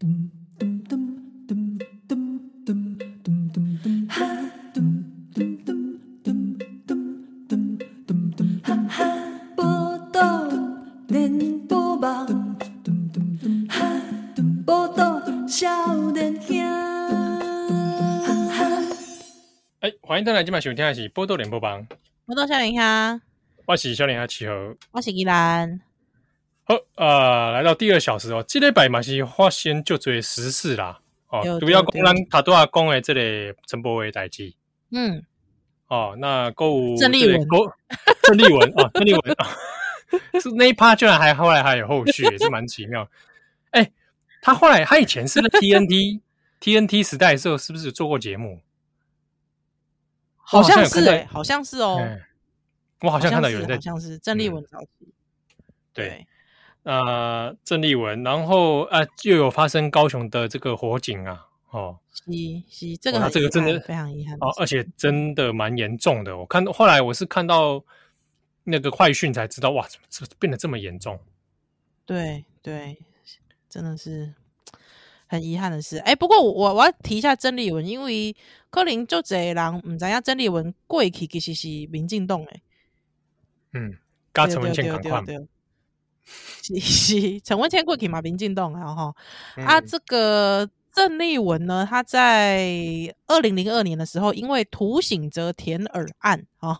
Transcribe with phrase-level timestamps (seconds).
[0.00, 0.06] 哎，
[20.00, 21.82] 欢迎登来今晚收听的是《波多连播帮》，
[22.24, 23.20] 波多少年兄，
[23.66, 24.54] 我是少年兄七号，
[24.92, 25.89] 我是宜兰。
[26.70, 34.54] 好，呃，来到第二小时哦，这礼拜嘛是发生就最时事啦，哦，主要讲咱他都要讲的这个陈柏伟代志，
[34.92, 35.24] 嗯，
[35.88, 37.44] 哦，那购物 郑丽文，
[38.22, 39.20] 郑丽文啊，郑丽文。
[39.38, 39.48] 啊，
[40.40, 43.08] 是那一趴居然还后来还有后续，也是蛮奇妙。
[43.72, 43.90] 哎，
[44.40, 46.20] 他后来他以前是 TNT
[46.62, 48.60] TNT 时代的时候，是不是做过节目？
[50.36, 51.98] 好像是哎，好像是哦，
[53.00, 55.12] 我好像看到有人在，好像是郑丽文早期，
[55.92, 56.26] 对，
[56.82, 62.32] 呃，郑丽文，然后啊，又有发生高雄的这个火警啊，哦，是
[62.68, 66.36] 是，这个这个真的非常遗憾哦，而且真的蛮严重的。
[66.36, 67.84] 我看后来我是看到
[68.64, 71.18] 那个快讯才知道，哇，怎么这变得这么严重？
[72.06, 72.98] 对对，
[73.68, 74.34] 真的是。
[75.32, 78.34] 很遗憾的是，哎、欸，不过我我要提一下曾丽文，因为
[78.68, 82.62] 柯林就这人唔知影曾丽文过去其实是民进党诶，
[83.74, 83.96] 嗯，
[84.32, 85.24] 跟陈文茜同款，
[86.62, 89.14] 是是陈文茜过去嘛，民进党然后
[89.56, 96.76] 啊，这个郑丽文呢，他在二零零二年的时候，因为涂醒哲舔耳案啊，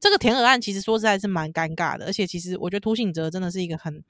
[0.00, 4.02] 这个舔耳案其实说实在是蛮尴尬的，而且其实我觉得涂醒哲真的是一个很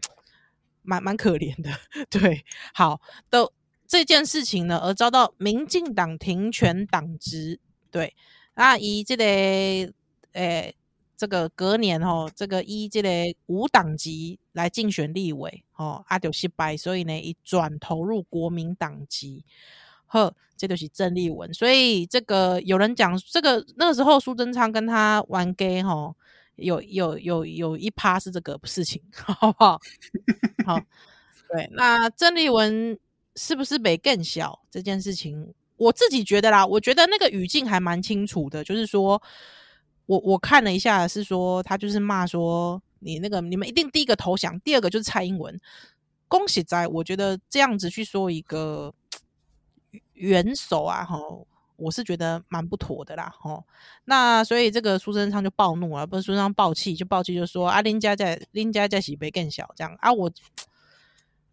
[0.82, 1.70] 蛮蛮可怜的，
[2.10, 3.52] 对，好都。
[3.84, 7.60] 这件事情呢，而遭到民进党停权党职，
[7.90, 8.16] 对，
[8.54, 9.24] 那以这个，
[10.32, 10.74] 诶，
[11.22, 13.08] 这个隔年哦，这个一这个
[13.46, 19.44] 无党籍来竞选立委，哦，阿就失败，所以呢，一转投入国民党籍，
[20.06, 26.12] 呵，这就是郑丽文，所以这个有人讲，这个那个时候苏贞昌跟他玩 gay 哈，
[26.56, 29.80] 有有有有一趴是这个事情， 好不好？
[30.66, 30.80] 好，
[31.52, 32.98] 对，那郑丽文。
[33.34, 39.22] 是不是比更小这件事情，我自己觉得啦，我觉得那个语境还蛮清楚的，就是说
[40.06, 45.60] 我我看了一下，是说他就是骂说你那个你们一定第一个投降，第二个就是蔡英文。
[46.28, 48.94] 恭喜在，我觉得这样子去说一个
[50.14, 51.44] 元首啊，齁，
[51.76, 53.62] 我是觉得蛮不妥的啦，齁。
[54.04, 60.30] 那所以这个苏贞昌就暴怒了，不是苏贞昌暴气，就暴气就说啊，林家在林家在喜北更小这样啊，我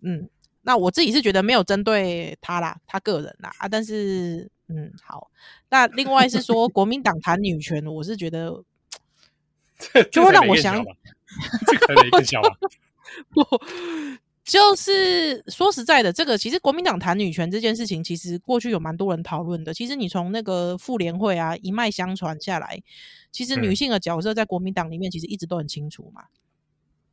[0.02, 0.30] 嗯。
[0.62, 5.30] 那我自己是觉得没有针对他啦，他个人啦啊，但是嗯好，
[5.70, 8.64] 那另外是说国民党谈女权，我是觉得
[10.12, 10.84] 就会让我想，
[11.66, 11.88] 这个
[13.32, 13.44] 不
[14.46, 19.74] 就是说实在的，这个其实国民党谈女权这件事情，其实过去有蛮多人讨论的。
[19.74, 22.82] 其实你从那个妇联会啊一脉相传下来，
[23.32, 26.26] 其实女性的角色在国民党里面其实一直都很清楚嘛。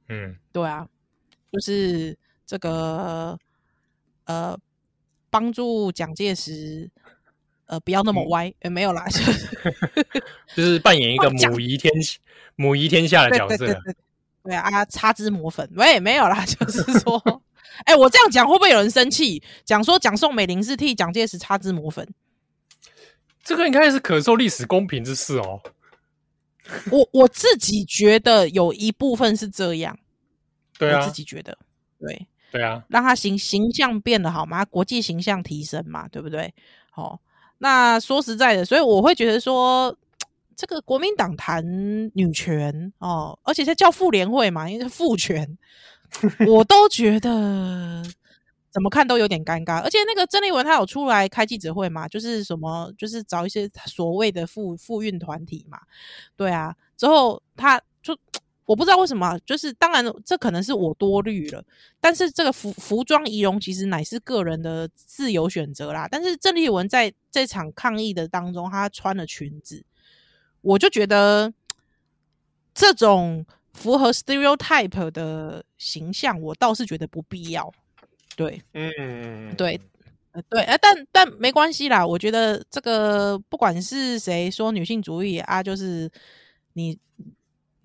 [0.08, 0.88] 嗯，对啊，
[1.52, 2.16] 就是。
[2.48, 3.36] 这个
[4.26, 4.56] 呃，
[5.30, 6.88] 帮助蒋介石
[7.66, 9.06] 呃不要那么歪，嗯、没有啦，
[10.54, 11.92] 就 是扮演一个 母仪天
[12.56, 13.56] 母仪天下的角色。
[13.58, 13.96] 对，对，对，对，
[14.44, 17.42] 对啊，擦脂抹粉，喂，没有啦， 就是说，
[17.84, 19.42] 哎，我这样讲会不会有人生气？
[19.64, 22.08] 讲说蒋宋美龄是替蒋介石擦脂抹粉，
[23.44, 25.60] 这个应该是可受历史公平之事哦。
[26.90, 29.98] 我我自己觉得有一部分是这样，
[30.78, 31.56] 对啊，我自己觉得
[32.00, 32.26] 对。
[32.52, 36.54] 对啊，让他形形象变得好嘛，国际形象提升嘛，对不对？
[36.94, 37.18] 哦，
[37.58, 39.96] 那说实在的，所以我会觉得说，
[40.54, 41.64] 这个国民党谈
[42.14, 45.56] 女权哦，而且他叫妇联会嘛，因为是妇权，
[46.46, 48.02] 我都觉得
[48.70, 49.80] 怎么看都有点尴尬。
[49.82, 55.78] 而且那个郑丽文她有出来开记者会嘛，就是什么，就是找一些所谓的妇妇运团体嘛，
[56.36, 58.16] 对啊，之后他就。
[58.66, 61.64] 我不知道为什么，就是当然这可能是我多虑了，
[62.00, 66.08] 但是这个服服装仪容其实乃是个人的自由选择啦。
[66.10, 69.84] 但是郑丽文在这场抗议的当中，她穿了裙子，
[70.62, 71.54] 我就觉得
[72.74, 77.72] 这种符合 stereotype 的形象，我倒是觉得不必要。
[78.34, 79.80] 对，嗯，对，
[80.50, 86.10] 对，哎，但但没关系啦，我觉得这个不管是谁说女性主义啊，就是
[86.72, 86.98] 你。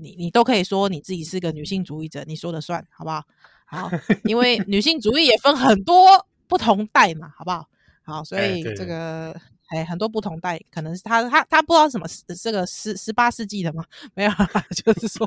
[0.02, 3.24] 你你都可以说你自己是个女性主义者，你说了算，好不好？
[3.66, 3.90] 好，
[4.26, 7.70] 因为女性主义也分很多不同代嘛，好不好？
[8.04, 9.32] 好，所以这个
[9.68, 12.06] 哎、欸，很多不同代，可能是他他他不知道什么
[12.42, 13.86] 这个十十八世纪的嘛？
[14.16, 14.32] 没有，
[14.84, 15.26] 就是说，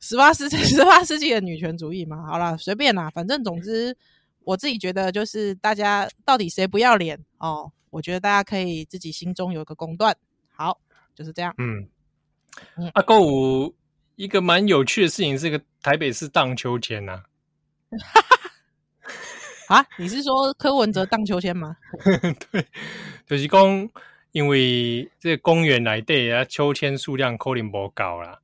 [0.00, 3.96] 十八世十八世纪的女权主义嘛，好了，随便啦，反正总之，
[4.42, 7.70] 我自己觉得就是大家到底谁不要脸哦？
[7.90, 10.16] 我觉得大家可以自己心中有一个公断。
[11.16, 11.54] 好，就是这样。
[11.58, 11.88] 嗯，
[12.94, 13.74] 阿购五
[14.16, 17.24] 一个蛮有趣的事情是个台北市荡秋千呐。
[19.68, 21.76] 啊，你是说柯文哲荡秋千吗？
[22.52, 22.66] 对，
[23.26, 23.90] 就是讲
[24.32, 28.40] 因为这个公园内底啊，秋千数量可能不高啦。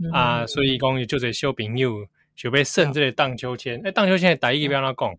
[0.00, 3.76] 嗯、啊，所以讲就这小朋友就被剩这个荡秋千。
[3.80, 5.18] 哎、嗯，荡秋千的台语要怎讲？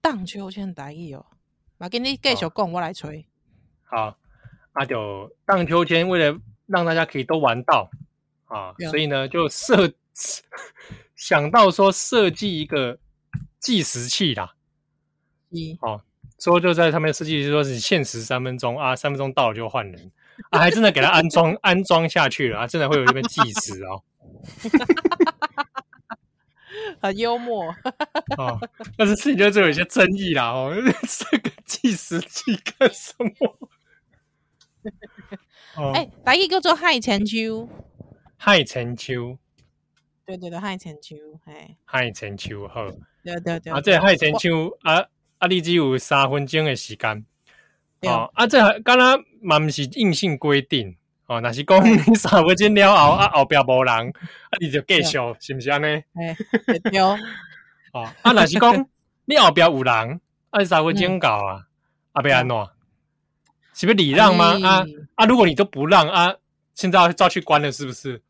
[0.00, 1.24] 荡秋千的台语哦，
[1.78, 3.24] 我跟你继续讲，我来吹。
[3.84, 4.25] 好，那、
[4.76, 7.90] 啊、就荡秋千，为了让大家可以都玩到
[8.44, 9.92] 啊，所以呢，就设
[11.14, 12.98] 想到说设计一个
[13.58, 14.54] 计时器啦。
[15.48, 16.02] 一，哦，
[16.38, 20.12] 说就在上面设计，说是限时三分钟啊，三分钟到了就换人。
[20.50, 22.66] 啊，还真的给他安装安装下去了啊！
[22.66, 24.02] 真的会有一边计时哦，
[27.00, 27.74] 很幽默
[28.36, 28.60] 哦。
[28.98, 30.74] 但是事情就是有一些争议啦哦，
[31.30, 33.70] 这个计时器干什么？
[35.92, 37.68] 哎、欸，台语叫做海千秋，
[38.36, 39.38] 海千秋，
[40.24, 42.90] 对对对，海千秋，哎，海千秋好，
[43.22, 43.72] 对对对。
[43.72, 45.04] 啊，这海千秋啊
[45.38, 47.24] 啊，你只有三分钟的时间。
[48.02, 50.96] 哦，啊，这还刚刚嘛不是硬性规定
[51.26, 54.12] 哦，那是讲你三分钟了后啊，后边无人，啊，
[54.60, 55.86] 你就继续，是不是安尼？
[55.86, 56.36] 哎，
[56.84, 57.00] 对。
[57.00, 57.18] 哦，
[58.22, 58.88] 啊，那是讲
[59.24, 61.66] 你后边有人，啊，三分钟到啊，
[62.12, 62.56] 啊，要安怎？
[63.76, 64.58] 是不是礼让吗？
[64.64, 64.82] 啊
[65.16, 66.34] 啊，如果你都不让啊，
[66.74, 68.22] 现在要照去关了，是不是？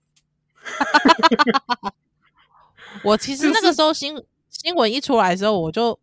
[3.05, 4.21] 我其实那个时候新
[4.51, 5.97] 新闻一出来的时候，我就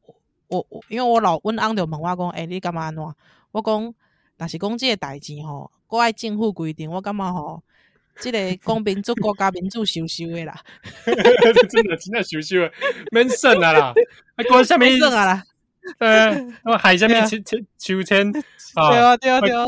[0.47, 3.03] 我我因为我老问安德问我讲，哎，你干嘛安怎？
[3.51, 3.93] 我讲，
[4.37, 7.61] 若是讲这个代志吼，国外政府规定，我干嘛吼，
[8.21, 10.57] 这个公民主国家民主羞羞的啦，
[11.05, 12.71] 真的真的羞羞的，
[13.11, 13.93] 免省啊啦，
[14.37, 15.43] 还讲什么意思啊啦？
[15.99, 16.31] 呃，
[16.63, 19.65] 我 海下面秋秋秋千，对啊 对啊对啊，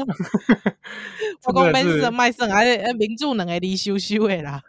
[1.43, 4.61] 我 讲免省卖省，还是民主两个字羞羞的啦。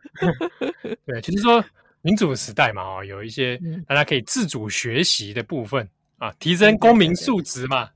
[1.05, 1.65] 对，其实说
[2.03, 5.89] 民主时代嘛，哦，有一些大家可以自主学习的部分
[6.19, 7.91] 啊，提升公民素质嘛。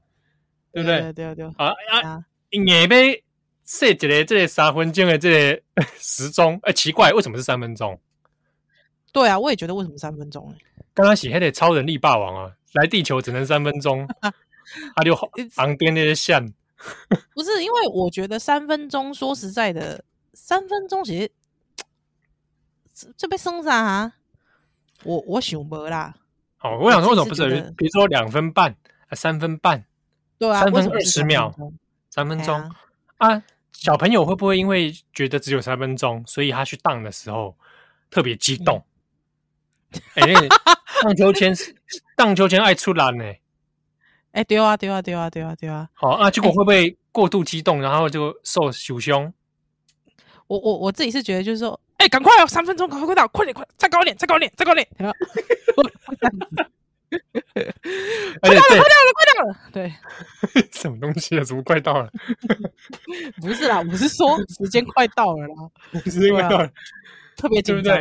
[0.73, 1.13] 对不对？
[1.13, 1.45] 对啊对。
[1.57, 1.75] 啊
[2.05, 2.25] 啊！
[2.51, 2.77] 硬要
[3.67, 5.61] 设一个这个三分钟的这个
[5.99, 8.01] 时钟，哎，奇怪，为什么是三分钟？
[9.13, 10.55] 对啊，我也觉得为什么三分钟呢？
[10.95, 14.07] 刚刚写那个超人力霸王啊，来地球只能三分钟，
[14.95, 15.15] 他就
[15.57, 16.53] 旁边那些线。
[17.35, 21.31] 不是，因为我觉得三分钟，说实在的，三分钟其实
[23.17, 24.13] 这被生啥啊？
[25.05, 26.15] 我我想不啦。
[26.57, 27.75] 好，我想说为什么不是？
[27.77, 28.75] 比如说两分半
[29.09, 29.85] 啊，三分半。
[30.39, 31.55] 对啊，三分二十秒，
[32.09, 32.55] 三分钟
[33.19, 33.43] 啊，啊！
[33.73, 37.55] 小朋友会不会因为觉得只有三分钟，所以他去荡的时候
[38.11, 38.83] 特别激动？
[40.15, 40.49] 哎、嗯，
[41.03, 41.75] 荡秋千是
[42.17, 43.25] 荡秋千爱出篮呢？
[44.33, 45.89] 哎，对啊，对啊，对啊，对啊，对啊！
[45.95, 49.33] 好啊，结果会不会过度激动，然后就受受伤？
[50.47, 54.87] 我我我自己是觉得就是说，哎，赶快哦，三分钟，赶快快到，快点快，再高点，再高点，再高点！
[54.97, 55.15] 快到了，
[58.41, 59.57] 快到了，快到了！
[59.73, 59.93] 对，
[60.73, 61.43] 什么东西啊？
[61.43, 62.09] 怎么快到了？
[63.43, 65.55] 不是啦，我是说时间快到了啦，
[66.07, 66.71] 时间快到了，
[67.37, 67.97] 特别紧张。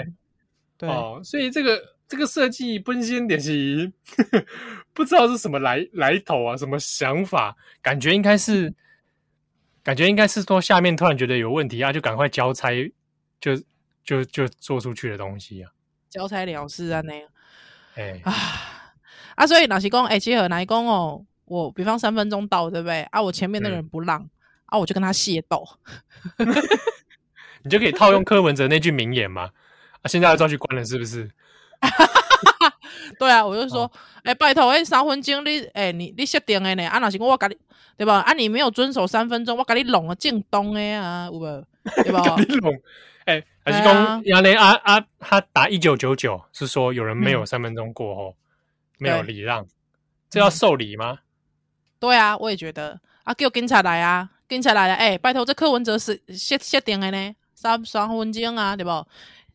[0.77, 3.89] 对，哦，所以这个这个设计本身点是
[4.93, 7.55] 不知道是什么来来头啊，什么想法？
[7.81, 8.73] 感觉应该是，
[9.83, 12.69] 感觉应该是说下面突然觉得有问题啊，就赶快交差，
[13.39, 13.55] 就
[14.03, 15.71] 就就做出去的东西啊，
[16.09, 17.29] 交差了事啊，那样。
[17.95, 18.33] 哎啊。
[19.35, 23.03] 啊，所以老实讲，哎、欸，其实来讲哦，我比方三分钟到，对不对？
[23.03, 24.29] 啊，我前面那个人不让，嗯、
[24.65, 25.63] 啊，我就跟他械斗，
[27.63, 29.43] 你就可以套用柯文哲那句名言嘛。
[30.01, 31.29] 啊，现在要照去关了，是不是？
[33.19, 33.89] 对啊，我就说，
[34.23, 36.85] 哎、哦欸，拜托，哎，三分钟你，哎、欸，你你设定的呢？
[36.87, 37.57] 啊，老实讲，我跟你，
[37.97, 38.19] 对吧？
[38.19, 41.65] 啊，你没有遵守三分钟，我跟你弄啊正东的啊，有无？
[42.03, 42.35] 对吧？
[42.47, 42.73] 你弄，
[43.25, 48.29] 哎、欸，老实讲，原来啊啊，他打一九九九是说有人没有三分钟过后。
[48.29, 48.35] 嗯
[49.01, 49.65] 没有礼让，
[50.29, 51.19] 这要受理吗？
[52.01, 59.07] 对啊，我也觉得啊，叫警察来啊，警察来了，哎，拜托，这柯文哲是设设定的呢，三三分钟啊，对不？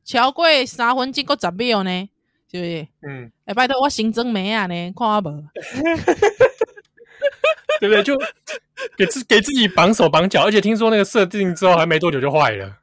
[0.03, 2.09] 超过三分钟够十秒呢，
[2.55, 2.89] 是不对？
[3.03, 5.43] 嗯，哎，拜托，我行政没啊呢，看我无，
[7.81, 8.03] 对不对？
[8.05, 8.17] 就
[8.97, 12.79] 给自给自己绑手绑脚，而且听说那个设定之后还没多久就坏了。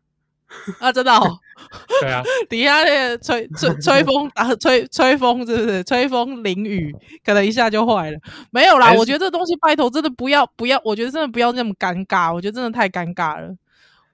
[0.79, 1.39] 啊，真的哦，
[2.01, 8.17] 对啊，底下那个吹吹吹风打吹吹风，是不是吹风淋雨，可能一下就坏了？
[8.51, 13.55] 没有啦，我觉得这东西拜托真的不要不要，我觉得真的不要那么尴尬，我觉得真的太尴尬了。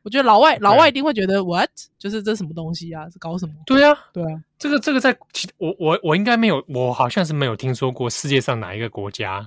[0.08, 3.10] 我觉得老外老外一定会觉得 what，就是这什么东西啊？
[3.10, 3.54] 是搞什么？
[3.66, 9.46] 对啊，对啊，这个这个在其我我我应该没有，我好像是没有听说过世界上哪一个国家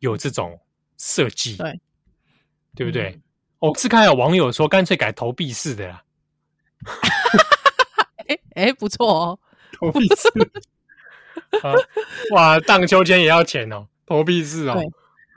[0.00, 0.58] 有这种
[0.96, 1.80] 设计，对，
[2.74, 3.20] 对不对？
[3.60, 6.02] 我、是看有网友说，干脆改投币式的啦。
[8.26, 9.38] 哎哎，不错哦，
[9.78, 10.28] 投币式
[11.62, 11.72] 啊，
[12.34, 14.82] 哇，荡秋千也要钱哦，投币式哦。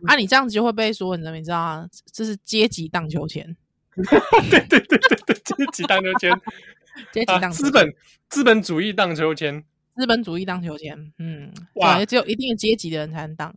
[0.08, 1.88] 啊，你这样子就会被说，你知道你知道啊？
[2.12, 3.56] 这是阶级荡秋千。
[4.50, 6.32] 对对对对对，阶级荡秋千，
[7.12, 7.94] 阶级荡资本
[8.30, 9.64] 资本主义荡秋千，
[9.96, 11.12] 资本主义荡秋千。
[11.18, 13.54] 嗯，哇，只有一定的阶级的人才能荡。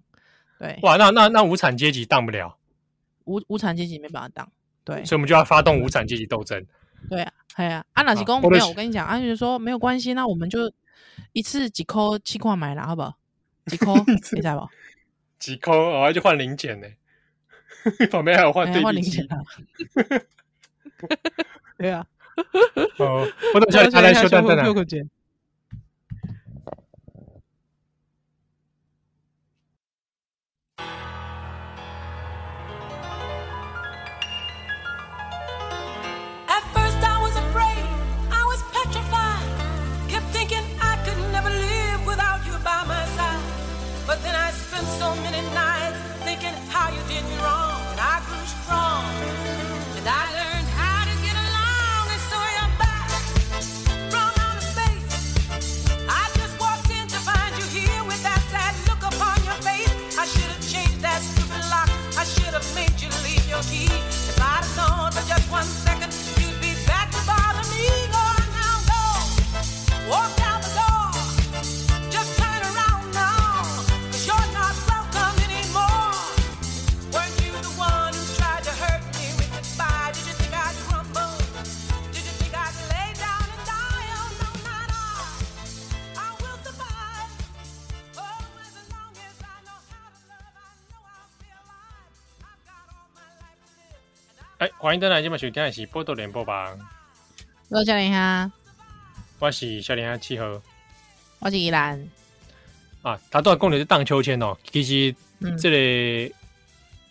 [0.59, 2.57] 对，哇，那那那无产阶级荡不了，
[3.25, 4.51] 无无产阶级没办法荡。
[4.85, 6.65] 对，所以我们就要发动无产阶级斗争。
[7.09, 10.73] 对啊，对啊，安娜吉公没有，我跟你讲，安就说没有关系，那我们就
[11.33, 13.15] 一次几颗七块买了，好不好？
[13.67, 13.95] 几颗，
[14.33, 14.67] 你猜吧。
[15.39, 16.87] 几颗，我还去换零钱呢。
[18.11, 19.27] 旁边还有换对比机。
[21.79, 22.05] 对啊。
[22.99, 24.65] 哦，我等下他来修蛋蛋啊。
[94.79, 96.73] 欢迎登来今晚收听的是《波多联播吧》。
[97.69, 98.51] 我是小林哈，
[99.39, 100.61] 我是小林哈七号，
[101.41, 102.09] 我是依兰。
[103.03, 104.57] 啊，他都要讲的是荡秋千哦。
[104.71, 105.15] 其实
[105.59, 106.35] 这个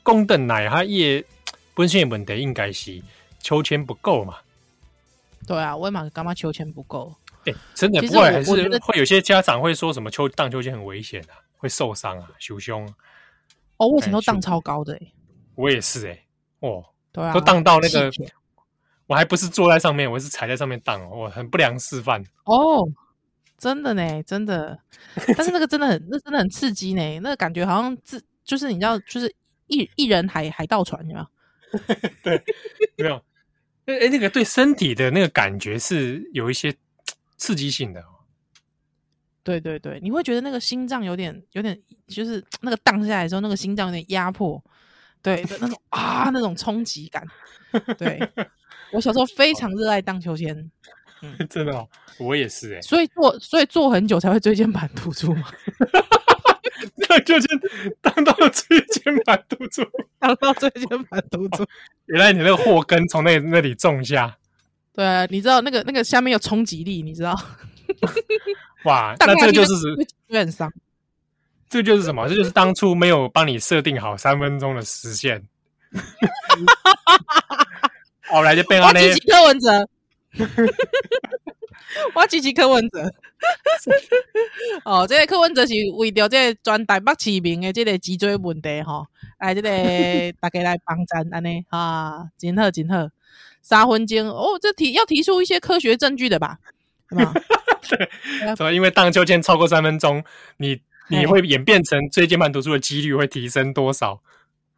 [0.06, 1.24] 讲邓来，他也
[1.76, 3.02] 本身的问题应该是
[3.40, 4.38] 秋千不够嘛。
[5.46, 7.14] 对啊，我也嘛干嘛秋千不够。
[7.46, 12.82] 哎、欸，真的不会，还是会有些家长会说什么秋荡秋千很危险啊，会受伤啊，受伤。
[13.78, 15.14] 哦，我以前都荡超高的、欸，
[15.56, 16.26] 我也是哎、欸，
[16.62, 16.86] 哦。
[17.14, 18.12] 对啊，都荡到那个，
[19.08, 22.24] 我还不是坐在上面，我是踩在上面荡，我很不良示范。
[22.46, 22.90] 哦，
[23.58, 24.80] 真的呢，真的，
[25.38, 29.34] 但是那个真的很，那真的很刺激呢，那个感觉好像自就是你知道，就是
[29.68, 31.28] 一一人海海盗船，有没有？
[32.24, 32.42] 对，
[32.98, 33.16] 没有，
[33.86, 36.76] 哎哎，那个对身体的那个感觉是有一些
[37.38, 38.04] 刺激性的，
[39.44, 44.64] 对对对，你会觉得那个心脏有点有点，就是那个荡下来的时候，那个心脏有点压迫。
[45.24, 47.26] 对的那种啊，那种冲击感。
[47.98, 48.20] 对，
[48.92, 50.56] 我小时候非常热爱荡秋千，
[51.22, 51.90] 嗯， 真的哦，
[52.20, 55.50] 我也是哎，所以坐，所以坐很久才会椎间盘突出嘛。
[57.08, 57.48] 荡秋千
[58.02, 59.82] 荡到椎间盘突出，
[60.20, 61.66] 荡到椎间盘突出。
[62.08, 64.38] 原来你那个祸根从那那里种下。
[64.94, 67.34] 对啊，你知道那个那个下面有冲击力，你知道？
[68.84, 69.74] 哇，那这个就是
[70.28, 70.72] 会很伤。
[71.74, 72.30] 这就是什么？
[72.30, 75.44] 这就是当初没有帮你设定好三分钟的时限。
[78.22, 79.02] 好，来就变阿呢。
[79.02, 79.90] 我支持柯文哲。
[82.14, 83.12] 我支持柯文哲。
[84.86, 89.08] 哦，这个柯文哲是为了这个全台北市民的这个脊椎问题哈，
[89.40, 89.70] 来这个
[90.40, 93.10] 大家来帮赞安尼啊，真好真好。
[93.64, 96.60] 三分钟哦，这提要提出一些科学证据的吧？
[97.10, 97.34] 吗
[97.90, 98.08] 对，
[98.56, 100.24] 所以因为荡秋千超过三分钟，
[100.58, 100.80] 你。
[101.20, 104.22] 你会演变成椎间盘突出的几率会提升多少？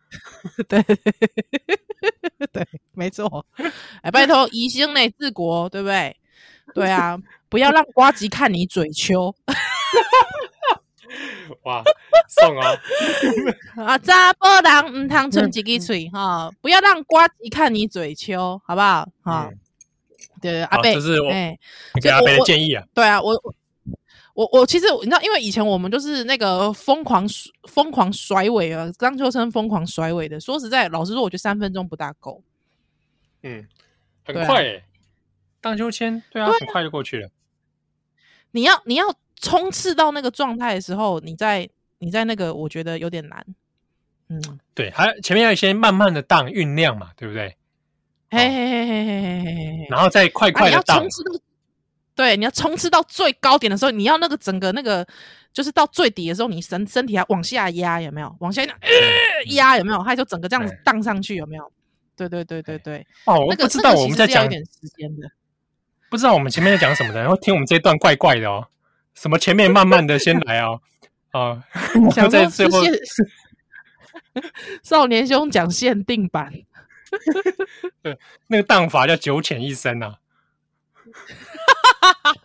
[0.68, 0.82] 对
[2.54, 3.46] 对，没错。
[4.02, 6.16] 哎，拜托，宜兴内治国，对不对？
[6.74, 7.18] 对啊，
[7.50, 9.34] 不要让瓜吉看你嘴秋。
[11.64, 11.84] 哇，
[12.28, 12.72] 送啊！
[13.78, 19.08] 啊，查甫人唔通存一支嘴哈，不要让瓜吉看你嘴丘，好不好？
[19.24, 19.58] 哈、嗯，
[20.42, 21.30] 对对，阿贝，这是我
[22.02, 22.84] 给阿贝的建议啊。
[22.94, 23.34] 对啊，我。
[24.36, 27.26] 我我其实你知道，因为以前我们就是那个疯狂
[27.70, 30.40] 疯狂甩尾啊，荡秋生疯狂甩尾的。
[30.40, 32.44] 说实在，老实说，我觉得三分钟不大够。
[33.44, 33.66] 嗯，
[34.26, 34.84] 很快诶、欸，
[35.62, 37.30] 荡秋千对啊，很快就过去了。
[38.52, 39.06] 你要你要
[39.38, 43.46] 冲刺到那个状态的时候，你在你在那个，我觉得有点难。
[44.28, 47.56] 嗯，对，还前面要先慢慢的荡酝酿嘛，对不对？
[48.32, 51.08] 嘿嘿嘿嘿嘿嘿嘿，然后再快快的荡。
[52.16, 55.06] 对，你要冲刺到最高点的时候，你要那个整个那个，
[55.52, 58.36] 就是到最底的时候，你身身体还往下压，有没有？
[58.40, 58.74] 往下压，
[59.50, 60.02] 压有没有？
[60.04, 61.72] 它就整个这样子荡上去，有没有？
[62.16, 63.06] 对对对对对。
[63.26, 65.30] 哦，我不知道我们在讲一点时间的，
[66.10, 68.68] 不知道我们前面在讲什么的，然后听我们这一段怪怪的哦。
[69.14, 70.82] 什么前面慢慢的先来哦，
[71.32, 71.64] 啊，
[72.14, 72.82] 想在最后
[74.84, 76.54] 少年兄讲限定版，
[78.04, 78.18] 对，
[78.48, 80.16] 那个荡法叫九浅一生呐。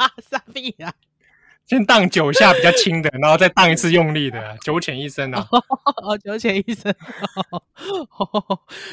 [0.01, 0.23] 哈哈哈！
[0.31, 0.93] 傻逼啊！
[1.67, 5.47] 先荡九下比较轻的，然后再荡一次用力的， 九浅一深啊！
[6.03, 6.95] 哦，九浅一深。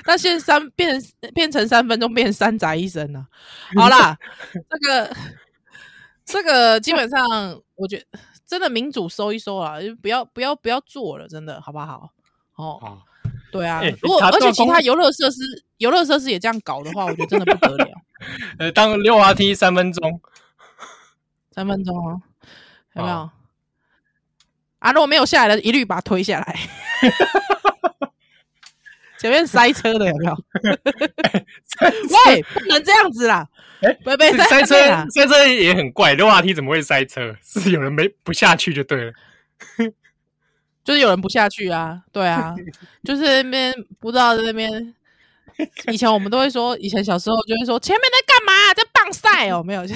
[0.06, 1.02] 那现在三变
[1.34, 3.26] 变成三分钟，变成三宅一生了。
[3.76, 4.18] 好啦，
[4.70, 5.16] 这个
[6.26, 12.12] 这个基本上，我觉得真的民主收一收啊，就不要不要不要做了，真的好不好？
[12.58, 13.00] 哦，啊
[13.52, 15.38] 对啊，如果而且其他游乐设施
[15.78, 17.88] 游乐设施也这样搞的话，我觉得真的不得了。
[18.60, 20.22] 呃，当溜滑梯三分钟。
[21.58, 22.22] 三分钟哦，
[22.94, 23.16] 有没有？
[23.16, 23.34] 啊，
[24.78, 26.56] 啊，如果没有下来的，一律把它推下来。
[29.18, 30.38] 前面塞车的有没有？
[32.28, 33.48] 喂，不能这样子啦！
[33.82, 34.76] 哎、欸，不不，塞车，
[35.10, 36.14] 塞车也很怪。
[36.14, 37.36] 溜滑梯怎么会塞车？
[37.42, 39.14] 是有人没不下去就对了。
[40.84, 42.54] 就是有人不下去啊，对啊，
[43.04, 44.94] 就是那边不知道在那边。
[45.92, 48.74] 以前我们都会说，以前小时候就会说，前面在干嘛？
[48.76, 49.88] 在棒赛哦，没有。
[49.88, 49.96] 就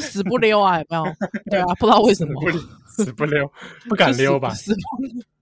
[0.00, 1.04] 死不溜啊，有没有？
[1.50, 3.52] 对啊，不知道为什么死不，死不溜，
[3.88, 4.52] 不敢溜吧？
[4.54, 4.80] 死不，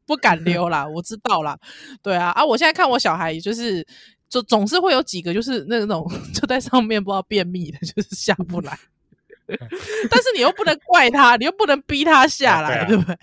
[0.06, 1.58] 不敢溜啦，我知道啦。
[2.02, 3.86] 对啊，啊，我现在看我小孩，就是
[4.28, 8.78] 就总是会有几个，就是那种 就在上面不知道便秘的，就是下不来。
[9.48, 13.16] 但是你又不能怪他，你又不能逼他下来，对不对？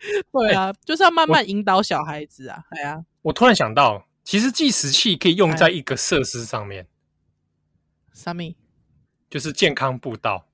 [0.32, 2.58] 对啊，就是要慢慢引导小孩子啊。
[2.74, 6.86] 对啊，我突然想到，其实计时器可以用在一个设施上面。
[8.12, 8.42] 什么？
[9.30, 10.44] 就是健康步道，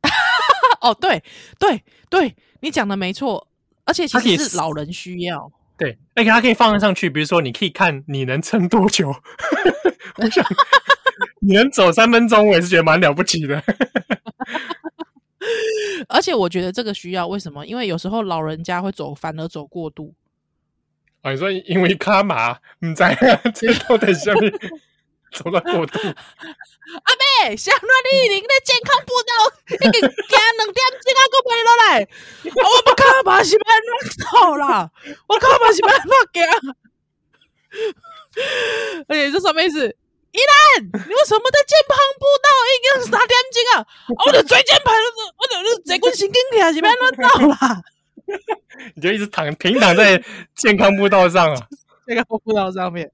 [0.80, 1.22] 哦，对
[1.58, 3.46] 对对，你讲的没错，
[3.84, 9.14] 而且其实是老人需要，对，而且它可以放上去，比如说你可以看你能撑多久，
[10.16, 10.42] 我想
[11.40, 13.62] 你能走三分钟，我也是觉得蛮了不起的，
[16.08, 17.66] 而且我觉得这个需要为什么？
[17.66, 20.14] 因为有时候老人家会走，反而走过度，
[21.20, 23.14] 啊，你说因为卡马你在
[23.54, 24.50] 街头在下面。
[25.38, 27.14] 走到过度，阿
[27.46, 29.30] 妹，想让你你那健康步道
[29.68, 30.10] 已经行
[30.56, 32.08] 两点钟啊，搁袂落来，
[32.50, 34.90] 我不卡巴是要乱走啦，
[35.28, 36.74] 我卡巴是要乱行。
[39.06, 39.86] 而 且这什么意思？
[40.32, 43.86] 依兰，你为什么在健康步道已经三点钟啊？
[44.26, 44.94] 我的椎间盘，
[45.38, 47.82] 我的那这根神经条是要乱走啦。
[48.94, 50.22] 你就一直躺平躺在
[50.56, 51.66] 健康步道上啊。
[52.10, 53.08] 那个步道上面，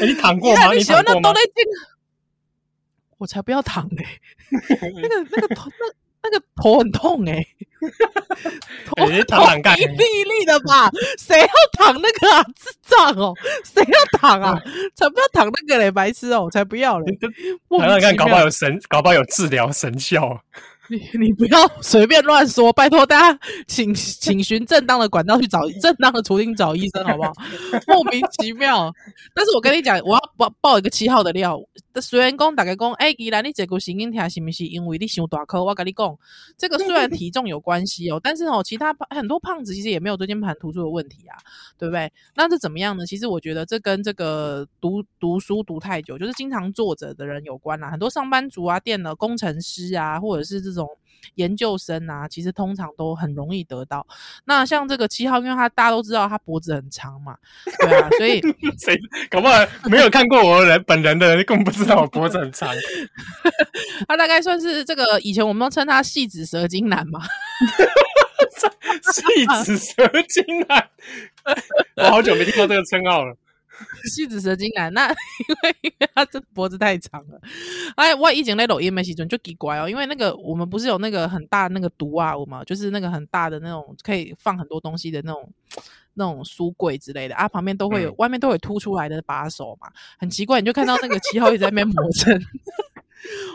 [0.00, 0.72] 欸、你躺过吗？
[0.74, 1.64] 你喜欢那都在进，
[3.16, 4.92] 我才不要躺呢、欸！
[5.02, 7.32] 那个、那个头、那、那个头很痛哎、
[8.96, 9.06] 欸！
[9.10, 9.78] 你躺躺干？
[9.80, 10.90] 一粒一粒的吧？
[11.18, 12.44] 谁要躺那个啊？
[12.54, 13.34] 智障哦！
[13.64, 14.60] 谁要躺啊？
[14.94, 15.90] 才不要躺那个嘞！
[15.90, 16.44] 白痴哦！
[16.44, 17.18] 我才不要嘞！
[17.70, 20.42] 躺躺看，搞不好有神，搞不好有治疗神效。
[20.88, 27.32] 你你不要随便乱说，拜托大家请，请循正当的管道去找正当的途径找医生，好不好？
[27.86, 28.92] 莫名其妙。
[29.34, 31.60] 但是我跟你讲，我要报报一个七号的料。
[32.00, 35.62] 虽然讲大家讲，哎，既然你这个声音听是不是因为你胸大颗？
[35.62, 36.18] 我跟你讲，
[36.56, 41.36] 这个虽然体重有关系哦，但是哦，其他很多胖子其实也没有椎间盘突出的问题啊，
[41.78, 42.12] 对不对？
[42.34, 43.06] 那这怎么样呢？
[43.06, 47.90] 其实我觉得这跟这个读读书读太久，就是经常坐着的人有关啦。
[47.90, 50.88] 很多上班族啊，电脑工程师啊，或者是这种。
[51.34, 54.06] 研究生啊，其实通常都很容易得到。
[54.44, 57.36] 那像这个七号，因为他大家都知道他脖子很长嘛，
[57.80, 58.40] 对啊，所以
[58.78, 58.98] 谁
[59.30, 59.54] 搞不好
[59.84, 62.68] 没有看过我的人本人的人根本不知道我脖子很长。
[64.08, 67.20] 他大概算是这个以前我们都称他细子蛇精男嘛，
[69.12, 69.94] 细子蛇
[70.28, 70.88] 精男，
[71.96, 73.36] 我好久没听到这个称号了。
[74.12, 75.08] 细子蛇精男，那
[75.48, 77.40] 因为因为他这脖子太长了。
[77.96, 85.52] 哎，我以前那抖音没时准就奇怪哦，因为那个我们不是有那个很大的那个毒啊，我们就是那个很大的那种可以放很多东西的那种
[86.14, 89.88] 那种书柜之类的啊，旁边都会有、嗯、外面都有凸出来的把手嘛，
[90.18, 92.38] 很奇怪，你就看到那个七号一直在那边磨蹭。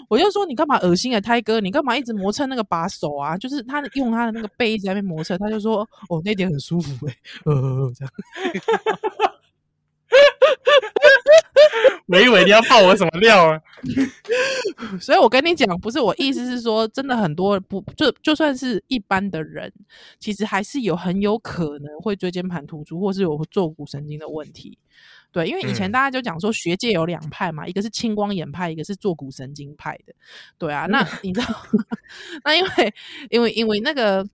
[0.10, 3.38] 我就说你干嘛恶心啊，泰哥，你干嘛一直磨蹭那个把手啊？
[3.38, 7.18] 就是他用他的那个背一直在那边磨蹭，他就说哦，那点很舒服哎、欸，
[7.52, 8.14] 呃，这样。
[12.08, 13.60] 我以为你要爆我什么料啊？
[15.02, 19.72] 所以我跟你讲，不是我意思是说，真的很多不就就算是一般的人，
[20.20, 24.78] 其实还是有很有可能会椎间盘突出，或是有坐骨神经的问题。
[25.32, 30.14] 对，因为以前大家就讲说学界有两派嘛，嗯、一个是青光眼派，一个是坐骨神经派的。
[30.60, 31.48] 对啊，那 你知道，
[32.44, 32.94] 那因为
[33.30, 34.28] 因为因为那个。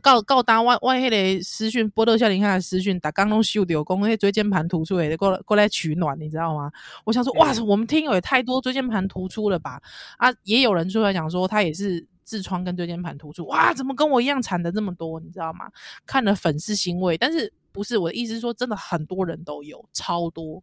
[0.00, 6.70] 告告单外外黑的私讯，波多夏林下的私讯，打刚刚秀丢工，那椎间盘突出的过来过来取暖，你知道吗？
[7.04, 9.82] 我想说，哇，我们听友也太多椎间盘突出了吧？
[10.16, 15.18] 啊，也有人出来讲说，他也是痔疮跟椎间盘突出，哇，怎么跟我一样惨的这么多？
[15.18, 15.68] 你知道吗？
[16.06, 20.62] 看了粉丝欣慰，但是不是我的意思是说，真的很多人都有，超多，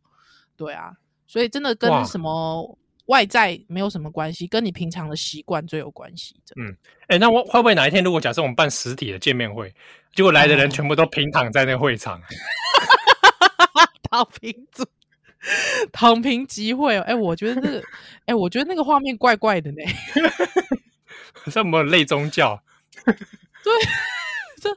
[0.55, 0.93] 对啊，
[1.27, 2.77] 所以真的跟什么？
[3.07, 6.35] 外在没有什么关系，跟你平常的习惯最有关系。
[6.55, 9.73] 嗯，哎、欸，那我会不会哪一天，如果假设我们办实体的见面会，
[10.13, 12.21] 结果来的人全部都平躺在那个会场，
[14.09, 14.85] 躺平组，
[15.91, 16.95] 躺平集会？
[16.97, 19.77] 哎、欸，我觉得那个，哎、欸，我觉得那个画面怪怪的呢，
[21.51, 22.61] 像我们类宗教？
[23.05, 23.73] 对，
[24.61, 24.69] 这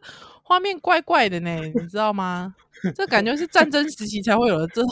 [0.43, 2.55] 画面怪怪的呢，你知道吗？
[2.95, 4.83] 这感觉是战争时期才会有的这。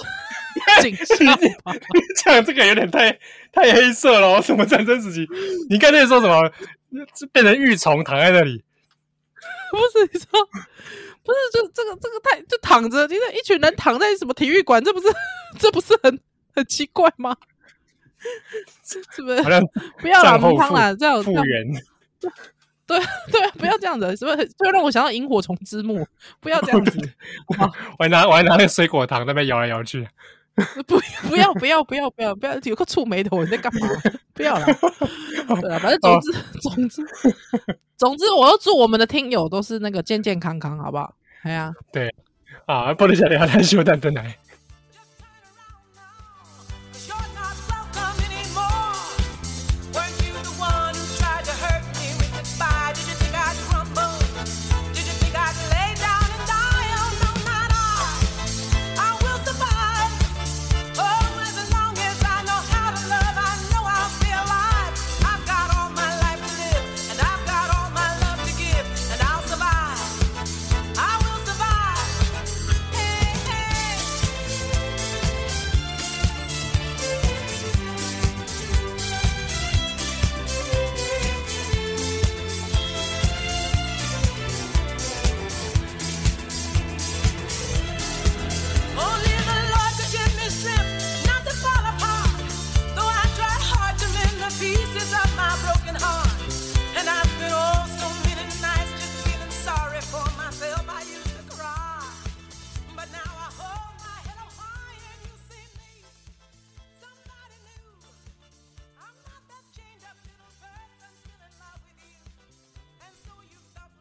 [0.83, 1.05] 警示，
[2.16, 3.12] 这样这个有点太
[3.53, 4.40] 太黑色了。
[4.42, 5.27] 什么战争时期？
[5.68, 6.51] 你刚才说什么？
[7.33, 8.64] 变成玉虫躺在那里？
[9.71, 10.27] 不是 你说，
[11.23, 15.07] 不是就这个这个太就躺着，就是一群人躺在什么体育馆，这不是
[15.59, 16.18] 这不是很
[16.55, 17.37] 很奇怪吗？
[18.83, 19.42] 是不是？
[19.42, 19.62] 好像
[20.01, 21.73] 不要了，汤了，这样复原。
[22.87, 22.99] 对
[23.31, 26.07] 对，不要这样子，是不是会让我想到萤火虫之墓？
[26.40, 26.99] 不要这样子。
[27.47, 27.55] 我
[27.99, 30.09] 还拿我还拿那个水果糖在那边摇来摇去。
[30.87, 33.88] 不不要不要不要不要不要有个触眉头，你在干嘛？
[34.35, 34.66] 不要了，
[35.61, 37.03] 对啊，反正总之总之
[37.97, 41.14] 总之，我要祝我们的听友都是那个健健康康，好不好？
[41.42, 42.12] 哎呀，对
[42.66, 44.37] 啊，不能讲你还在修蛋真奶。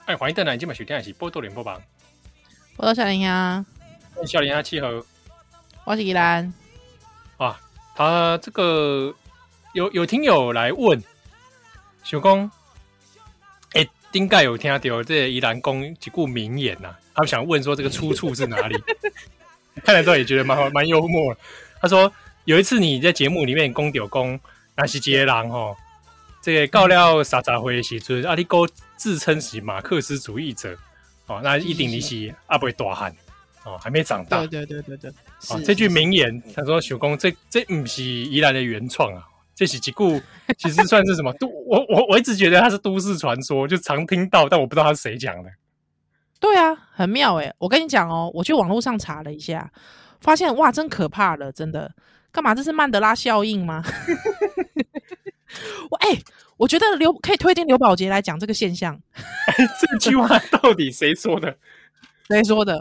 [0.07, 0.55] 哎，欢迎邓来！
[0.55, 1.81] 今晚收听的是波多连播榜。
[2.77, 3.65] 波多小林呀，
[4.25, 4.87] 小林呀，七号，
[5.83, 6.53] 我是依兰。
[7.35, 7.59] 啊，
[7.93, 9.13] 他这个
[9.73, 11.03] 有有听友来问，
[12.05, 12.49] 想讲，
[13.73, 16.99] 哎，应该有听到这个宜兰公几句名言呐、啊？
[17.13, 18.81] 他们想问说这个出处是哪里？
[19.83, 21.35] 看了之后也觉得蛮蛮幽默。
[21.81, 22.09] 他说
[22.45, 24.39] 有一次你在节目里面公屌公
[24.73, 25.75] 那是杰郎吼。
[26.41, 28.59] 这个告料撒杂灰时阵，阿里哥
[28.97, 30.77] 自称是马克思主义者
[31.27, 33.15] 哦，那一定你是阿伯大汉
[33.63, 34.39] 哦，还没长大。
[34.45, 35.11] 对对对对对，
[35.49, 40.19] 哦，这句名言，他说小公这这不是宜兰的原创啊，这是几故
[40.57, 45.49] 其实算是什么都我我我一直觉得它是都市传说，就常听到，但我不知道他是谁讲的。
[46.39, 49.71] 对啊，很妙诶，我跟你讲哦，我去网络上查了一下，
[50.21, 51.91] 发现哇，真可怕了，真的，
[52.31, 52.53] 干嘛？
[52.53, 53.83] 这是曼德拉效应吗？
[55.89, 56.23] 我哎、欸，
[56.57, 58.99] 我觉得刘可以推荐刘宝杰来讲这个现象。
[59.79, 61.57] 这句话到底谁说的？
[62.27, 62.79] 谁说的？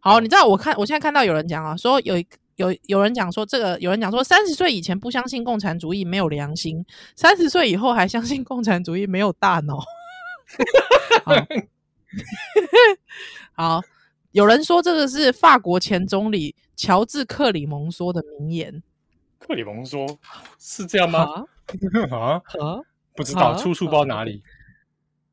[0.00, 2.16] 好，你知道我看我现在看到有人讲啊，说有
[2.56, 6.84] 有有人讲说这个，有人讲说三十岁以前不相信共产主义没有良心，
[7.16, 9.78] 三十岁以后还相信共产主义没有大脑。
[11.24, 11.34] 好，
[13.54, 13.82] 好，
[14.32, 18.82] 有人说这个是法国前总理乔治克里蒙说的名言。
[19.38, 20.04] 克里蒙说
[20.58, 21.20] ：“是这样吗？”
[22.10, 22.80] 啊啊，
[23.14, 24.42] 不知道出处不知道哪里，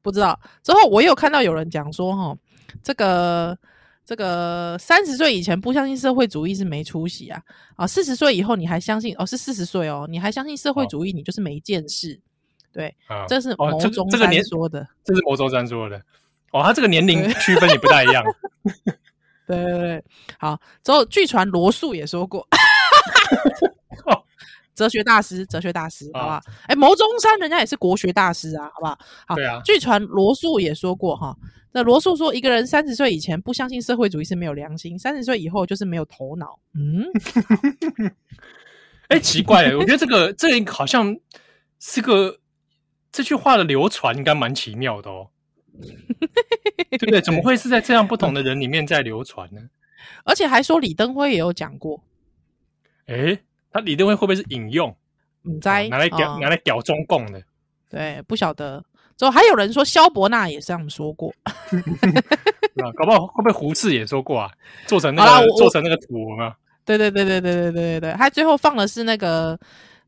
[0.03, 0.39] 不知道。
[0.61, 2.37] 之后我有看到有人讲说，哈，
[2.83, 3.57] 这个
[4.05, 7.41] 这个三十岁以前不相信社会主义是没出息啊
[7.75, 12.19] 啊，四十岁以后你还相信哦，是四十岁哦，你还相信社会主义，你就是没见识。
[12.71, 12.95] 对，
[13.27, 15.97] 这是哦，这这个年说的，这是牟宗三说的。
[16.51, 18.23] 哦，他这个年龄区分也不太一样。
[19.55, 20.03] 对对对，
[20.37, 20.59] 好。
[20.83, 22.47] 之后据传罗素也说过。
[24.75, 26.41] 哲学大师，哲学大师，好不好？
[26.67, 28.97] 哎，牟中山人家也是国学大师啊，好不好？
[29.27, 29.59] 好，对啊。
[29.65, 31.35] 据传罗素也说过哈，
[31.73, 36.57] 那罗素说，一个人三十岁以前不相信社会主义是没有良心，三十岁以后就是没有头脑。
[36.75, 37.03] 嗯，
[39.09, 41.13] 哎，奇怪了，我觉得这个这个好像
[41.81, 42.39] 是个
[43.11, 45.27] 这句话的流传应该蛮奇妙的哦，
[46.89, 47.21] 对不对？
[47.21, 49.61] 怎么会是在这样不同的人里面在流传呢？
[50.23, 52.03] 而且还说李登辉也有讲过，
[53.07, 53.39] 哎。
[53.71, 54.89] 他李登辉会不会是引用？
[55.43, 57.39] 唔知拿来屌拿来屌中共的？
[57.87, 58.83] 对，不晓得。
[59.15, 61.31] 之后还有人说萧伯纳也是这样说过，
[62.97, 64.51] 搞不好会不会胡适也说过啊？
[64.87, 66.55] 做成那个做成那个图吗？
[66.83, 69.55] 对对对对对对对对对，他最后放的是那个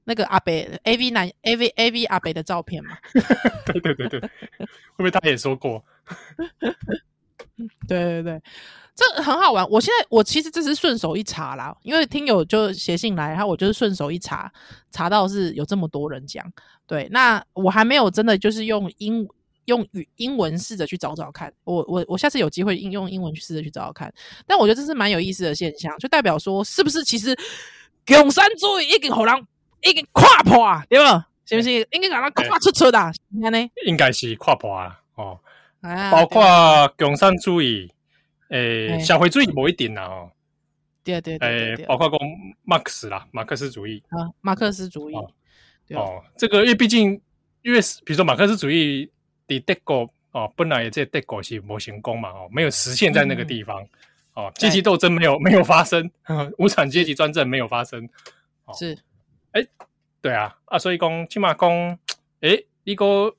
[0.03, 2.97] 那个阿北 A V 男 A V A V 阿北的照片嘛？
[3.65, 4.19] 对对对对，
[4.59, 5.83] 会不会他也说过？
[7.87, 8.41] 对对对。
[8.93, 14.51] 这很好玩，我现在我其实这是顺手一查啦，因为听友就写信来，然后我就是顺手一查，
[14.91, 16.45] 查到是有这么多人讲。
[16.85, 19.27] 对，那我还没有真的就是用英
[19.65, 24.13] 用语英文试着去找找看，我我我下次有机会应用英文去试着去找找看。
[24.45, 27.35] 但我觉得这是蛮有意思的现象，就代表说是不是其实
[28.05, 29.47] 共产主义已经让人
[29.83, 31.27] 已经跨破啊，对吧？
[31.45, 31.87] 是不是？
[31.91, 33.11] 应该让它跨出出的？
[33.29, 33.69] 你看呢？
[33.85, 35.39] 应该是跨破啊，哦，
[36.11, 37.91] 包括共产主义。
[38.49, 40.29] 诶，社会主义不一定啦，哦，
[41.05, 42.19] 对对对，诶，包括讲
[42.63, 44.03] 马克思啦，马克思主义。
[44.09, 45.15] 啊，马克思主义
[45.95, 47.11] 哦，这个因为毕竟，
[47.61, 49.09] 因为比如说马克思主义
[49.47, 53.81] 的德国哦，本来这德国是没成功嘛，哦，没有实现在那个地方，
[54.33, 56.11] 哦，阶级斗争没有没有发生，
[56.59, 58.05] 无产阶级专政没有发生，
[58.77, 58.97] 是，
[59.53, 59.67] 诶，
[60.21, 61.99] 对啊，啊，所以讲起码讲，
[62.41, 63.35] 诶，你个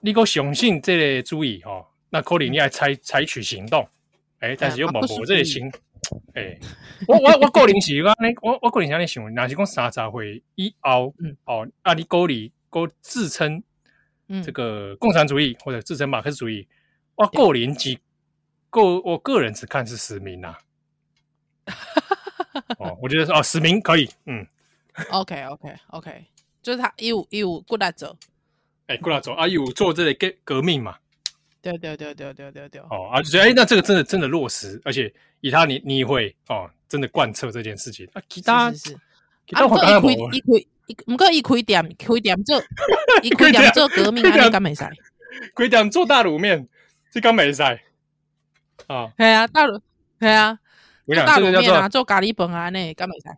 [0.00, 1.86] 你个相信这个主义哦。
[2.14, 3.88] 那可能你还采采取行动，
[4.40, 5.72] 哎，但是又冇冇这个行，
[6.34, 6.58] 哎，
[7.08, 13.62] 我我我个人是讲呢，我我个人想咧想，若是讲三十岁以后，嗯，哦，啊，你个人个自称，
[14.44, 16.68] 这个共产主义或者自称马克思主义，
[17.14, 17.98] 我个人只
[18.68, 20.54] 个我个人只看是实名呐，
[22.76, 24.46] 哦，我觉得说哦，实名可以，嗯
[25.10, 26.24] ，OK OK OK，
[26.62, 28.16] 就是他有有过来走，
[28.86, 30.96] 哎，过来走啊，有做这个革革命嘛。
[31.60, 38.22] 对对对对对对对哦，啊，就觉得哎，那这个真的真的落实，而且以他你你会哦，真的贯彻这件事情啊。
[38.28, 38.98] 其他是是，啊，
[39.46, 42.60] 一开一开一，不过一开店开店做，
[43.22, 44.82] 一开店做革命，啊，你敢没使？
[45.54, 46.68] 开店做大卤面，
[47.12, 47.62] 这敢没使？
[48.88, 49.80] 啊，对啊，大卤，
[50.18, 50.58] 对啊，
[51.24, 53.28] 大卤面啊，做咖喱饭啊，那敢没使？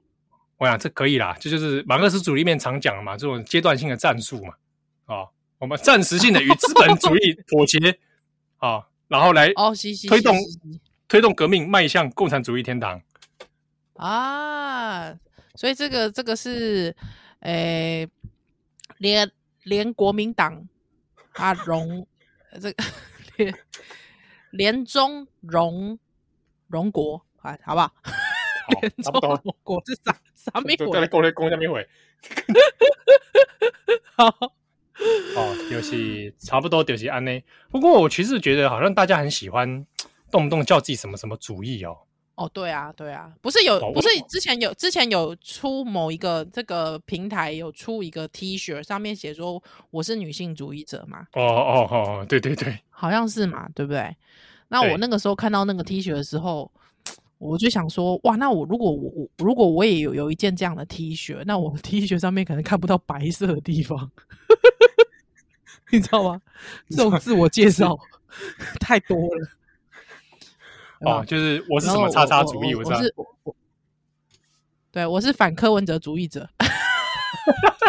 [0.58, 4.54] 我想这可以啦，这就是马克思主义里面常讲的嘛，这种阶段性的战术嘛，
[5.06, 5.26] 啊，
[5.58, 7.98] 我们暂时性的与资本主义妥协。
[8.58, 9.74] 啊，然后来哦，
[10.08, 10.34] 推动
[11.06, 12.98] 推动革命，迈向共产主义天堂
[13.96, 15.14] 啊！
[15.54, 16.96] 所以这个这个是，
[17.40, 18.08] 诶，
[18.96, 19.30] 连
[19.64, 20.66] 连国民党
[21.34, 22.06] 啊，荣
[22.58, 22.84] 这个
[23.36, 23.54] 连
[24.50, 25.98] 连中荣
[26.68, 27.92] 荣国啊，好不好？
[28.80, 30.76] 连中荣国是啥啥名？
[30.92, 31.86] 再来过来讲下面会。
[34.14, 34.26] 好。
[35.36, 37.40] 哦，就是差不多就是安呢。
[37.68, 39.84] 不过我其实觉得好像大家很喜欢
[40.30, 41.98] 动不动叫自己什么什么主义哦。
[42.36, 51.26] 哦，对啊，对啊，不是有，不是之前有，之前有出某一个这个平台有出一个 T 恤，上面写说我是女性主义者嘛。
[51.32, 54.16] 哦哦哦，对对对，好像是嘛，对不对？
[54.68, 56.70] 那我那个时候看到那个 T 恤的时候，
[57.46, 64.10] 我就想说，哇，那我如果我我如果我也有有一件这样的 T 恤，那我 T 恤上面可能看不到白色的地方。
[65.92, 66.40] 你知道吗？
[66.88, 67.96] 这种自我介绍
[68.80, 69.48] 太多了。
[71.00, 73.54] 哦，就是我是什么叉叉主义，我是我，
[74.90, 76.48] 对，我是反柯文哲主义者。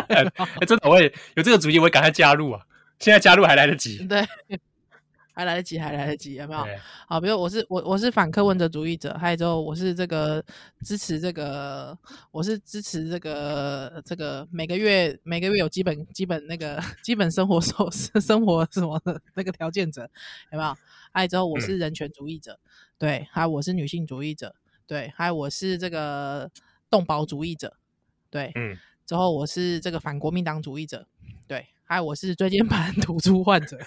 [0.09, 0.25] 哎，
[0.67, 2.61] 真的，我也有这个主意，我也赶快加入啊！
[2.99, 4.05] 现在加入还来得及。
[4.05, 4.27] 对。
[5.35, 6.63] 还来得及，还来得及，有没有？
[6.63, 10.41] 对好，比如我是我，我是反柯文哲主义者，还有之后我是这个
[10.81, 11.95] 支持这个，
[12.31, 20.09] 我是支持这个这个每个月每个月有基本基本那个基本生活所生活什么的那个条件者，
[20.53, 20.77] 有没有？
[21.11, 22.59] 还有之后我是人权主义者，嗯、
[22.97, 24.55] 对，还有我是女性主义者，
[24.87, 26.49] 对，还有我是这个
[26.89, 27.75] 动保主义者，
[28.29, 31.05] 对，嗯，之后我是这个反国民党主义者，
[31.45, 33.77] 对，还有我是椎间盘 突出患者。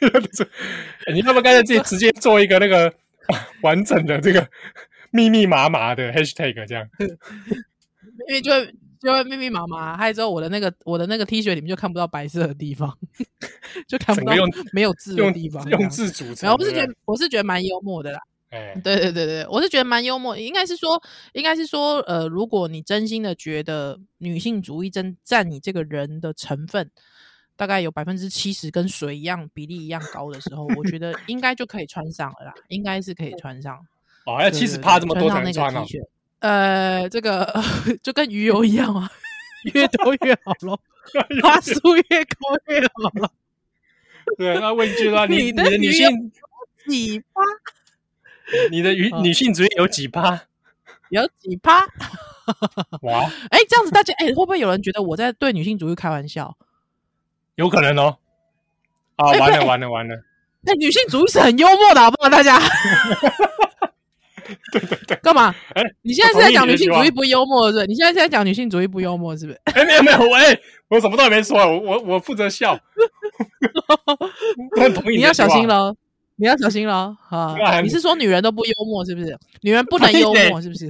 [1.12, 2.92] 你要不干脆自己直接做一个那个
[3.62, 4.48] 完整的这个
[5.10, 6.88] 密密麻麻的 hashtag 这样，
[8.28, 12.96] 因为就会就会密密麻麻，还有之后我的那个我的那个 T 恤里面就看不到白色的地方，
[13.88, 14.34] 就看不到
[14.72, 16.46] 没有字的地方，用字组成。
[16.48, 26.90] 然后我是觉得我是觉得蛮幽默的啦，哎，对对对对，我是觉得蛮幽默，应该是说，应该是说，呃，如果你真心的觉得女性主义真占你这个人的成分，
[27.56, 33.78] 大概有百分之七十跟水一样比例一样高的时候，我觉得 应该就可以穿上了啦，应该是可以穿上。
[34.26, 35.84] 哦，要七十趴这么多才能穿啊。
[36.40, 37.62] 呃，这个
[38.02, 39.10] 就跟鱼油一样啊，
[39.74, 40.80] 越多越好咯，
[41.42, 43.30] 趴数越高越好了。
[44.36, 46.32] 对，那问句啦，你你的女性
[46.88, 47.40] 几趴？
[48.70, 50.42] 你的女女性主义有几趴？
[51.10, 51.80] 有几趴？
[53.02, 53.30] 哇！
[53.50, 56.54] 哎，这样子大家哎，会不会有人觉得我在对女性主义开玩笑？
[57.56, 58.16] 有可能哦。
[59.16, 60.16] 啊，完了完了完了！
[60.62, 62.28] 那女性主义是很幽默的，好不好？
[62.28, 62.58] 大家。
[64.72, 65.54] 对对对，干嘛？
[65.74, 67.86] 哎，你现在是在讲女性主义不幽默，是不是？
[67.86, 69.60] 你现在是在讲女性主义不幽默，是不是？
[69.72, 72.78] 哎，没有没有，喂，我什么都没说，我我我负责笑。
[75.06, 75.94] 你要小心喽，
[76.36, 77.16] 你要小心喽。
[77.30, 79.38] 啊，你是说女人都不幽默，是不是？
[79.62, 80.88] 女人不能幽默，是不是？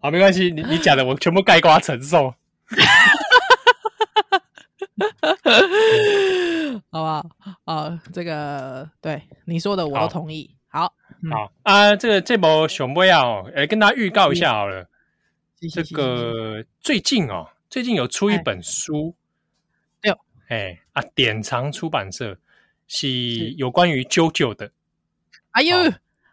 [0.00, 2.32] 好，没关系，你你讲的我全部概括承受。
[6.90, 7.24] 好不好？
[7.64, 10.56] 啊，这个对你说的我都同意。
[10.68, 10.92] 好，
[11.30, 14.86] 好，啊，这个这波熊不要，哎，跟大家预告一下好了。
[15.72, 19.16] 这个最近哦，最近有出一本书，
[20.02, 22.38] 哎呦，哎啊，典藏出版社
[22.86, 23.08] 是
[23.56, 24.70] 有关于 JoJo 的。
[25.52, 25.76] 哎呦，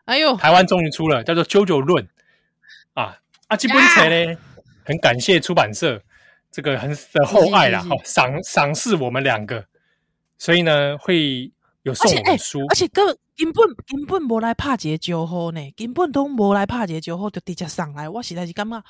[0.06, 2.06] 哎呦，台湾终于出了，叫做《JoJo 论》
[2.93, 3.17] 啊
[3.48, 4.38] 啊，这本书呢，
[4.84, 6.02] 很感谢出版社。
[6.55, 9.65] 这个很的厚爱啦，好赏赏识我们两个，
[10.37, 11.51] 所以呢会
[11.83, 18.81] 有送我们书，而且根根本根本没来拍这个招呼呢，根本都没来拍这个招呼就直接上来，我实在是感觉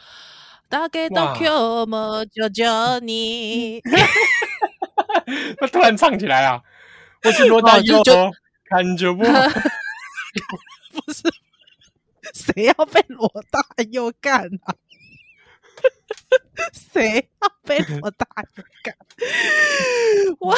[0.70, 3.82] 大家都叫么叫叫你，
[5.60, 6.62] 他突然唱起来啊！
[7.24, 8.04] 我是罗大佑，
[8.70, 9.18] 看着我，
[10.94, 11.24] 不是
[12.32, 13.60] 谁要被罗大
[13.92, 14.76] 佑干啊？
[16.94, 18.94] 谁要被我打一个？
[20.40, 20.56] 我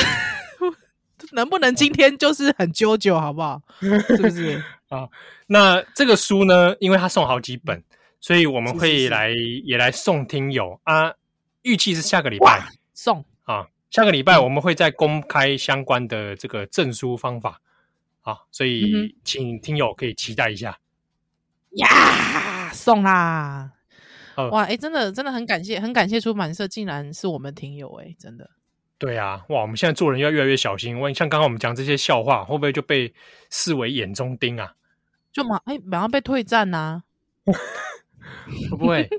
[1.33, 3.61] 能不能今天就是很啾啾，好不好？
[3.79, 5.07] 是不是啊？
[5.47, 6.75] 那这个书呢？
[6.79, 7.83] 因为他送好几本，
[8.19, 9.31] 所以我们会来
[9.63, 11.13] 也来送听友啊。
[11.63, 17.59] 预计是下个礼拜送啊，下个礼拜我们会再公开相关的这个证书方法
[18.21, 20.77] 啊，所以请听友可以期待一下
[21.71, 23.71] 呀，送啦！
[24.51, 28.49] 哇，哎、欸，真的，真的很感谢，很感谢出版社，竟然是我们听友，哎，真的。
[28.99, 30.99] 对啊，哇，我们现在做人要越来越小心。
[30.99, 33.13] 万一像刚刚我们讲这些笑话，会不会就被
[33.49, 34.73] 视为眼中钉啊？
[35.31, 37.03] 就马哎，马上被退战呐、啊？
[38.71, 39.09] 会不会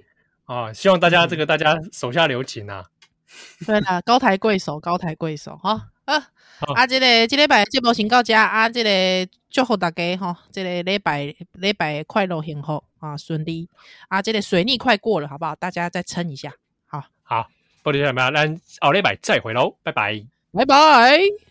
[0.46, 0.72] 啊？
[0.72, 2.86] 希望大家这个大家手下留情啊。
[3.66, 6.28] 对啦，高抬贵手，高抬贵手，哈啊。
[6.74, 13.68] 啊，这个这礼拜节目先到这，啊，这个祝福大家哈，这个礼拜礼拜快乐幸福啊，顺利
[14.08, 15.54] 啊，这个水逆快过了，好不好？
[15.54, 16.52] 大家再撑一下，
[16.88, 17.46] 好，好，
[17.84, 18.40] 不离什么，那
[18.80, 20.20] 后礼拜再会喽，拜拜，
[20.52, 21.47] 拜拜。